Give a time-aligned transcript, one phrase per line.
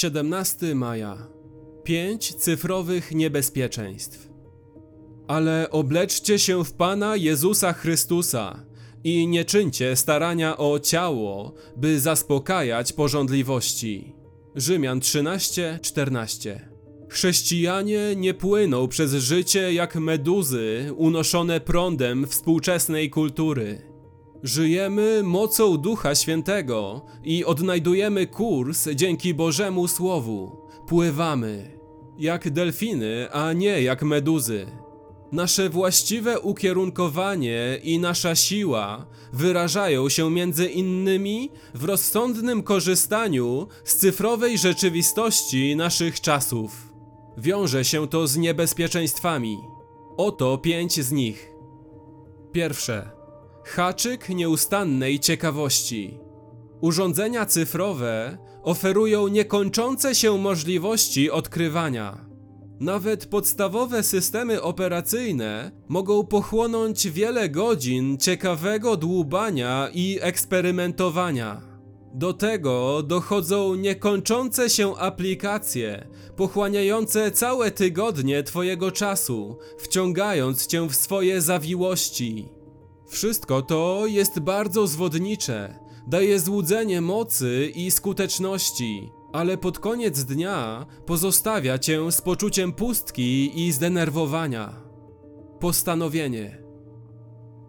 [0.00, 1.26] 17 maja.
[1.84, 4.28] Pięć cyfrowych niebezpieczeństw.
[5.28, 8.66] Ale obleczcie się w Pana Jezusa Chrystusa
[9.04, 14.14] i nie czyńcie starania o ciało, by zaspokajać pożądliwości.
[14.54, 16.68] Rzymian 13, 14.
[17.08, 23.89] Chrześcijanie nie płyną przez życie jak meduzy unoszone prądem współczesnej kultury.
[24.42, 30.56] Żyjemy mocą Ducha Świętego i odnajdujemy kurs dzięki Bożemu Słowu.
[30.86, 31.80] Pływamy
[32.18, 34.66] jak delfiny, a nie jak meduzy.
[35.32, 44.58] Nasze właściwe ukierunkowanie i nasza siła wyrażają się między innymi w rozsądnym korzystaniu z cyfrowej
[44.58, 46.92] rzeczywistości naszych czasów.
[47.38, 49.58] Wiąże się to z niebezpieczeństwami.
[50.16, 51.52] Oto pięć z nich.
[52.52, 53.19] Pierwsze.
[53.74, 56.18] Haczyk nieustannej ciekawości.
[56.80, 62.26] Urządzenia cyfrowe oferują niekończące się możliwości odkrywania.
[62.80, 71.62] Nawet podstawowe systemy operacyjne mogą pochłonąć wiele godzin ciekawego dłubania i eksperymentowania.
[72.14, 81.40] Do tego dochodzą niekończące się aplikacje, pochłaniające całe tygodnie Twojego czasu, wciągając Cię w swoje
[81.40, 82.59] zawiłości.
[83.10, 91.78] Wszystko to jest bardzo zwodnicze, daje złudzenie mocy i skuteczności, ale pod koniec dnia pozostawia
[91.78, 94.74] cię z poczuciem pustki i zdenerwowania.
[95.60, 96.62] Postanowienie.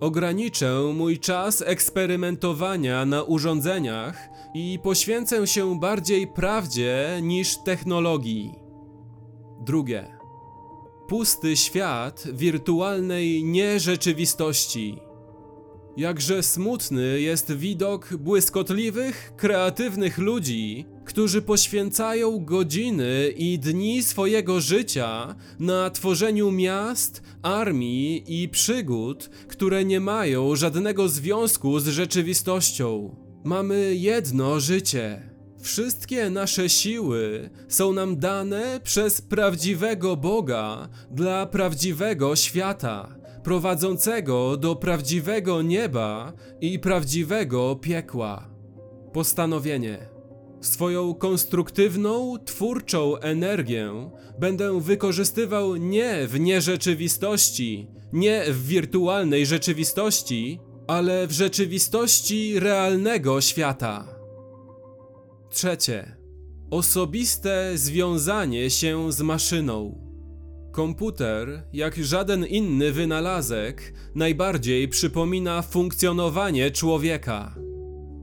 [0.00, 8.54] Ograniczę mój czas eksperymentowania na urządzeniach i poświęcę się bardziej prawdzie niż technologii.
[9.60, 10.18] Drugie.
[11.08, 15.07] Pusty świat wirtualnej nierzeczywistości.
[15.98, 25.90] Jakże smutny jest widok błyskotliwych, kreatywnych ludzi, którzy poświęcają godziny i dni swojego życia na
[25.90, 33.16] tworzeniu miast, armii i przygód, które nie mają żadnego związku z rzeczywistością.
[33.44, 35.27] Mamy jedno życie.
[35.62, 45.62] Wszystkie nasze siły są nam dane przez prawdziwego Boga dla prawdziwego świata prowadzącego do prawdziwego
[45.62, 48.50] nieba i prawdziwego piekła.
[49.12, 49.98] Postanowienie.
[50.60, 61.32] Swoją konstruktywną, twórczą energię będę wykorzystywał nie w nierzeczywistości, nie w wirtualnej rzeczywistości, ale w
[61.32, 64.17] rzeczywistości realnego świata.
[65.58, 66.16] Trzecie.
[66.70, 69.98] Osobiste związanie się z maszyną.
[70.72, 77.54] Komputer, jak żaden inny wynalazek, najbardziej przypomina funkcjonowanie człowieka.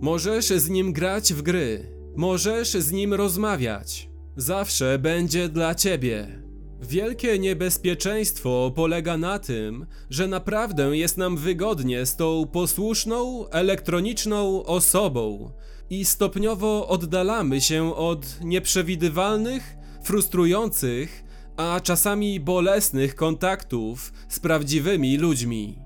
[0.00, 4.08] Możesz z nim grać w gry, możesz z nim rozmawiać.
[4.36, 6.42] Zawsze będzie dla ciebie.
[6.82, 15.52] Wielkie niebezpieczeństwo polega na tym, że naprawdę jest nam wygodnie z tą posłuszną, elektroniczną osobą
[15.90, 21.24] i stopniowo oddalamy się od nieprzewidywalnych, frustrujących,
[21.56, 25.78] a czasami bolesnych kontaktów z prawdziwymi ludźmi.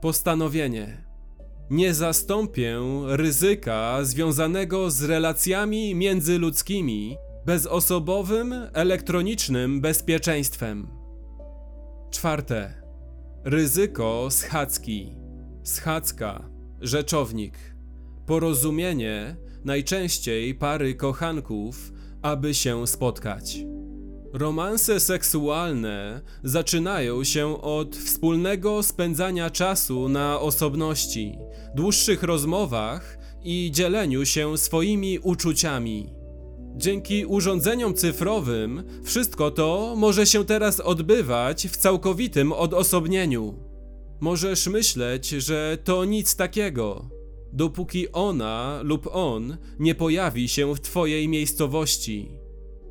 [0.00, 1.04] Postanowienie.
[1.70, 7.16] Nie zastąpię ryzyka związanego z relacjami międzyludzkimi
[7.46, 10.88] bezosobowym, elektronicznym bezpieczeństwem.
[12.10, 12.82] Czwarte.
[13.44, 15.16] Ryzyko schadzki.
[15.62, 16.50] Schadzka,
[16.80, 17.73] rzeczownik.
[18.26, 21.92] Porozumienie, najczęściej pary kochanków,
[22.22, 23.58] aby się spotkać.
[24.32, 31.38] Romanse seksualne zaczynają się od wspólnego spędzania czasu na osobności,
[31.74, 36.12] dłuższych rozmowach i dzieleniu się swoimi uczuciami.
[36.76, 43.54] Dzięki urządzeniom cyfrowym wszystko to może się teraz odbywać w całkowitym odosobnieniu.
[44.20, 47.13] Możesz myśleć, że to nic takiego,
[47.54, 52.30] dopóki ona lub on nie pojawi się w Twojej miejscowości.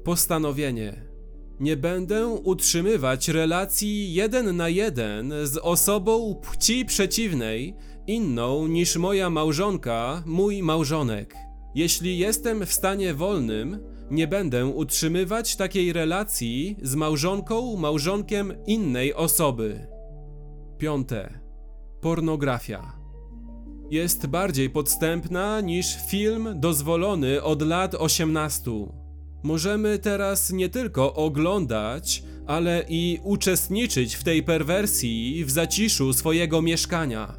[0.03, 1.13] Postanowienie.
[1.59, 7.75] Nie będę utrzymywać relacji jeden na jeden z osobą płci przeciwnej,
[8.07, 11.35] inną niż moja małżonka, mój małżonek.
[11.75, 13.79] Jeśli jestem w stanie wolnym,
[14.11, 19.87] nie będę utrzymywać takiej relacji z małżonką, małżonkiem innej osoby.
[20.77, 21.39] Piąte.
[22.01, 23.02] Pornografia.
[23.93, 28.71] Jest bardziej podstępna niż film dozwolony od lat 18.
[29.43, 37.35] Możemy teraz nie tylko oglądać, ale i uczestniczyć w tej perwersji w zaciszu swojego mieszkania.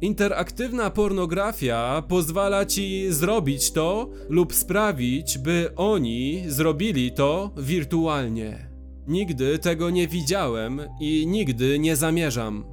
[0.00, 8.70] Interaktywna pornografia pozwala ci zrobić to lub sprawić, by oni zrobili to wirtualnie.
[9.06, 12.64] Nigdy tego nie widziałem i nigdy nie zamierzam.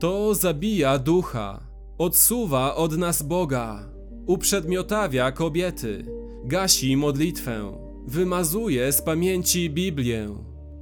[0.00, 3.90] To zabija ducha, odsuwa od nas Boga,
[4.26, 6.06] uprzedmiotawia kobiety,
[6.44, 10.28] gasi modlitwę, wymazuje z pamięci Biblię,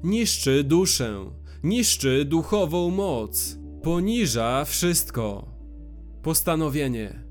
[0.05, 1.31] niszczy duszę,
[1.62, 5.53] niszczy duchową moc, poniża wszystko.
[6.23, 7.25] Postanowienie.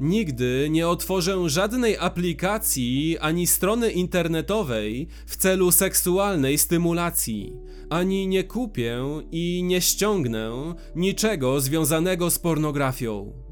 [0.00, 7.52] Nigdy nie otworzę żadnej aplikacji ani strony internetowej w celu seksualnej stymulacji,
[7.90, 13.47] ani nie kupię i nie ściągnę niczego związanego z pornografią.